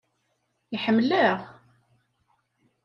[0.75, 1.39] Iḥemmel-aɣ.